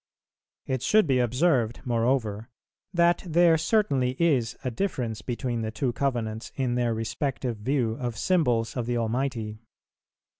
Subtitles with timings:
[0.65, 2.49] It should be observed, moreover,
[2.91, 8.17] that there certainly is a difference between the two covenants in their respective view of
[8.17, 9.59] symbols of the Almighty.